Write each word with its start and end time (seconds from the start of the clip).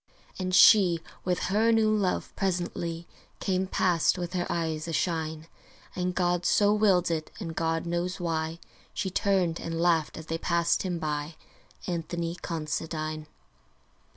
And 0.39 0.55
she, 0.55 0.99
with 1.23 1.37
her 1.53 1.71
new 1.71 1.95
love, 1.95 2.35
presently 2.35 3.07
Came 3.39 3.67
past 3.67 4.17
with 4.17 4.33
her 4.33 4.47
eyes 4.49 4.87
ashine; 4.87 5.45
And 5.95 6.15
God 6.15 6.43
so 6.43 6.73
willed 6.73 7.11
it, 7.11 7.29
and 7.39 7.55
God 7.55 7.85
knows 7.85 8.19
why, 8.19 8.57
She 8.95 9.11
turned 9.11 9.59
and 9.59 9.79
laughed 9.79 10.17
as 10.17 10.25
they 10.25 10.39
passed 10.39 10.81
him 10.81 10.97
by 10.97 11.35
Anthony 11.85 12.33
Considine. 12.41 13.27